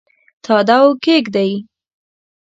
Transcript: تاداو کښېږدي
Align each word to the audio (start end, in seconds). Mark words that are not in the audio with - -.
تاداو 0.45 0.87
کښېږدي 1.03 1.51